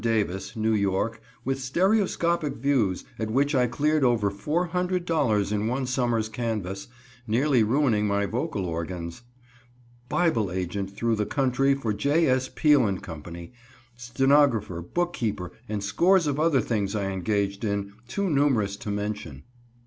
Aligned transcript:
Davis, 0.03 0.55
New 0.55 0.73
York, 0.73 1.21
with 1.45 1.61
stereoscopic 1.61 2.55
views, 2.55 3.03
at 3.19 3.29
which 3.29 3.53
I 3.53 3.67
cleared 3.67 4.03
over 4.03 4.31
$400.00 4.31 5.51
in 5.51 5.67
one 5.67 5.85
summer's 5.85 6.27
canvass, 6.27 6.87
nearly 7.27 7.61
ruining 7.61 8.07
my 8.07 8.25
vocal 8.25 8.65
organs; 8.65 9.21
Bible 10.09 10.51
agent 10.51 10.89
through 10.89 11.17
the 11.17 11.27
country 11.27 11.75
for 11.75 11.93
J. 11.93 12.25
S. 12.25 12.49
Peele 12.49 12.97
& 12.97 12.97
Co.; 12.97 13.21
stenographer, 13.95 14.81
bookkeeper, 14.81 15.51
and 15.69 15.83
scores 15.83 16.25
of 16.25 16.39
other 16.39 16.61
things 16.61 16.95
I 16.95 17.11
engaged 17.11 17.63
in, 17.63 17.93
too 18.07 18.27
numerous 18.27 18.75
to 18.77 18.89
mention. 18.89 19.43